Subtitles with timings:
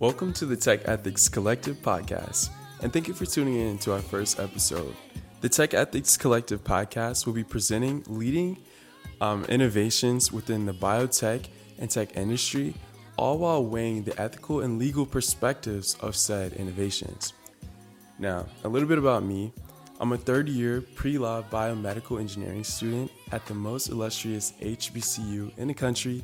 [0.00, 2.50] Welcome to the Tech Ethics Collective podcast,
[2.82, 4.94] and thank you for tuning in to our first episode.
[5.40, 8.62] The Tech Ethics Collective podcast will be presenting leading
[9.20, 11.48] um, innovations within the biotech
[11.80, 12.74] and tech industry,
[13.16, 17.32] all while weighing the ethical and legal perspectives of said innovations.
[18.20, 19.52] Now, a little bit about me.
[19.98, 25.66] I'm a third year pre law biomedical engineering student at the most illustrious HBCU in
[25.66, 26.22] the country,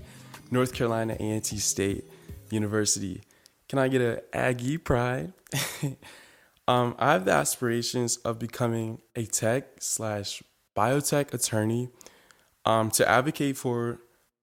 [0.53, 2.05] North Carolina A&T State
[2.51, 3.21] University.
[3.69, 5.33] Can I get an Aggie pride?
[6.69, 10.43] um, I have the aspirations of becoming a tech slash
[10.77, 11.91] biotech attorney
[12.65, 14.01] um, to advocate for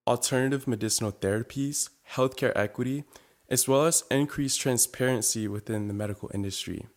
[0.08, 3.04] alternative medicinal therapies, healthcare equity,
[3.50, 6.88] as well as increased transparency within the medical industry.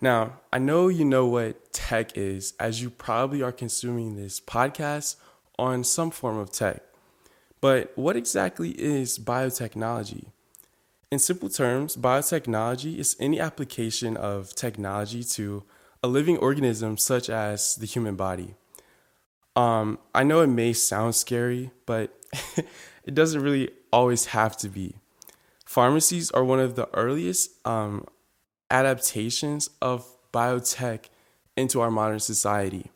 [0.00, 5.16] Now, I know you know what tech is, as you probably are consuming this podcast
[5.58, 6.82] on some form of tech.
[7.60, 10.26] But what exactly is biotechnology?
[11.12, 15.62] In simple terms, biotechnology is any application of technology to
[16.02, 18.54] a living organism such as the human body.
[19.54, 22.18] Um, I know it may sound scary, but
[23.04, 24.94] it doesn't really always have to be.
[25.66, 28.06] Pharmacies are one of the earliest um,
[28.70, 31.10] adaptations of biotech
[31.58, 32.90] into our modern society.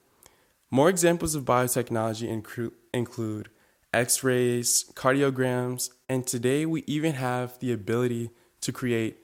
[0.70, 3.50] More examples of biotechnology include, include
[3.96, 8.30] x rays, cardiograms, and today we even have the ability
[8.60, 9.16] to create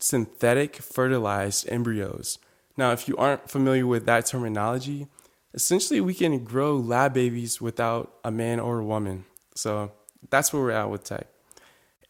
[0.00, 2.38] synthetic fertilized embryos.
[2.76, 5.06] Now, if you aren't familiar with that terminology,
[5.54, 9.24] essentially we can grow lab babies without a man or a woman.
[9.54, 9.92] So
[10.30, 11.28] that's where we're at with tech.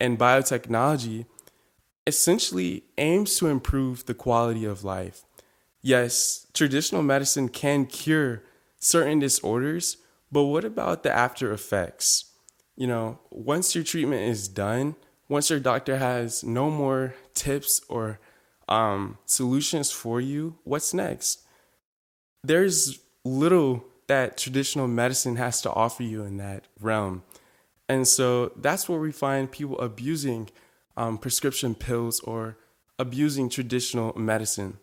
[0.00, 1.26] And biotechnology
[2.06, 5.24] essentially aims to improve the quality of life.
[5.82, 8.42] Yes, traditional medicine can cure
[8.78, 9.98] certain disorders,
[10.34, 12.24] but what about the after effects?
[12.74, 14.96] You know, once your treatment is done,
[15.28, 18.18] once your doctor has no more tips or
[18.68, 21.42] um, solutions for you, what's next?
[22.42, 27.22] There's little that traditional medicine has to offer you in that realm.
[27.88, 30.50] And so that's where we find people abusing
[30.96, 32.56] um, prescription pills or
[32.98, 34.78] abusing traditional medicine.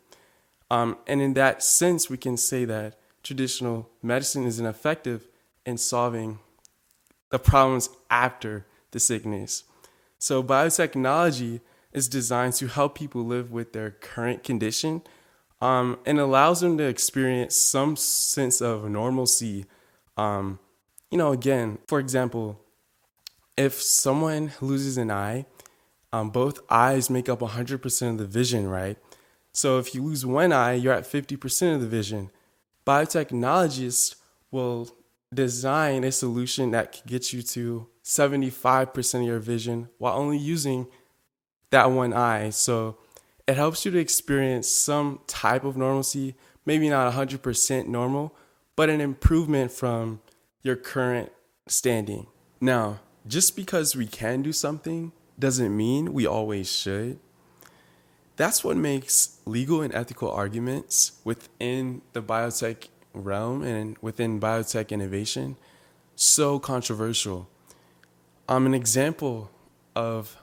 [0.70, 5.28] Um, and in that sense, we can say that traditional medicine is ineffective
[5.66, 6.40] in solving
[7.30, 9.64] the problems after the sickness.
[10.20, 11.62] So, biotechnology
[11.94, 15.02] is designed to help people live with their current condition
[15.62, 19.66] um, and allows them to experience some sense of normalcy.
[20.18, 20.60] Um,
[21.10, 22.60] you know, again, for example,
[23.58, 25.46] if someone loses an eye,
[26.14, 28.98] um, both eyes make up 100% of the vision, right?
[29.54, 32.32] So if you lose one eye, you're at 50% of the vision.
[32.86, 34.16] Biotechnologists
[34.50, 34.90] will
[35.34, 40.88] design a solution that can get you to 75% of your vision while only using
[41.70, 42.50] that one eye.
[42.50, 42.98] So
[43.48, 48.36] it helps you to experience some type of normalcy, maybe not 100% normal,
[48.76, 50.22] but an improvement from
[50.64, 51.32] your current
[51.68, 52.28] standing.
[52.60, 57.20] Now, just because we can do something doesn't mean we always should.
[58.36, 65.58] That's what makes legal and ethical arguments within the biotech realm and within biotech innovation
[66.16, 67.50] so controversial.
[68.48, 69.50] Um, an example
[69.96, 70.38] of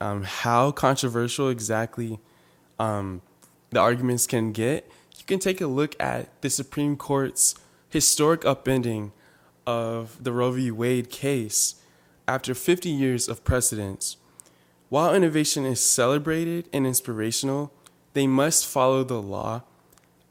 [0.00, 2.18] um, how controversial exactly
[2.78, 3.22] um,
[3.70, 7.54] the arguments can get, you can take a look at the Supreme Court's
[7.88, 9.12] historic upending
[9.66, 10.70] of the Roe v.
[10.70, 11.76] Wade case
[12.26, 14.16] after 50 years of precedents.
[14.88, 17.72] While innovation is celebrated and inspirational,
[18.14, 19.62] they must follow the law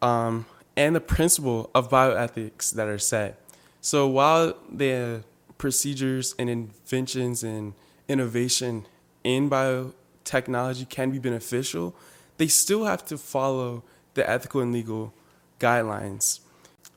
[0.01, 0.45] um,
[0.79, 3.37] and the principle of bioethics that are set.
[3.81, 5.25] So while the
[5.57, 7.73] procedures and inventions and
[8.07, 8.85] innovation
[9.25, 11.93] in biotechnology can be beneficial,
[12.37, 15.13] they still have to follow the ethical and legal
[15.59, 16.39] guidelines.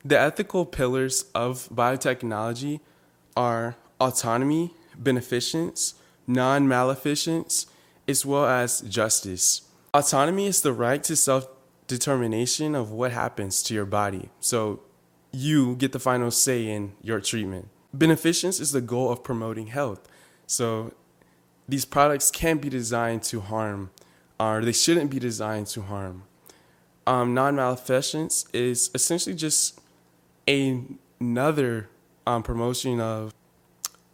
[0.05, 2.79] The ethical pillars of biotechnology
[3.35, 5.95] are autonomy, beneficence,
[6.25, 7.65] non maleficence,
[8.07, 9.63] as well as justice.
[9.93, 11.52] Autonomy is the right to self
[11.97, 14.29] determination of what happens to your body.
[14.39, 14.81] So
[15.31, 17.69] you get the final say in your treatment.
[17.93, 20.07] Beneficence is the goal of promoting health.
[20.47, 20.93] So
[21.67, 23.91] these products can't be designed to harm,
[24.39, 26.23] or they shouldn't be designed to harm.
[27.05, 29.79] Um, non maleficence is essentially just
[30.47, 30.81] a,
[31.19, 31.89] another
[32.25, 33.33] um, promotion of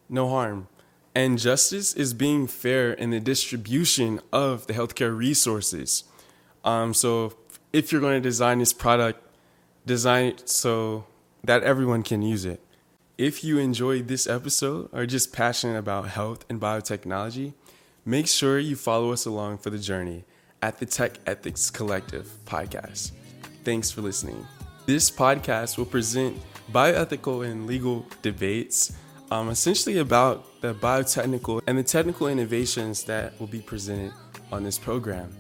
[0.10, 0.68] no harm.
[1.16, 6.04] And justice is being fair in the distribution of the healthcare resources.
[6.70, 7.34] Um, so
[7.74, 9.20] if you're going to design this product,
[9.86, 11.06] design it so
[11.44, 12.62] that everyone can use it.
[13.18, 17.54] If you enjoyed this episode or just passionate about health and biotechnology,
[18.10, 20.24] Make sure you follow us along for the journey
[20.64, 23.12] at the Tech Ethics Collective podcast.
[23.64, 24.48] Thanks for listening.
[24.88, 26.36] This podcast will present
[26.72, 28.94] bioethical and legal debates,
[29.30, 34.14] um, essentially about the biotechnical and the technical innovations that will be presented
[34.52, 35.32] on this program.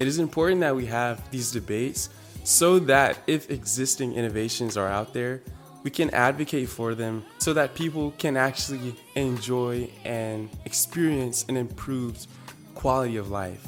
[0.00, 2.08] It is important that we have these debates
[2.42, 5.42] so that if existing innovations are out there,
[5.82, 12.26] we can advocate for them so that people can actually enjoy and experience an improved
[12.74, 13.66] quality of life.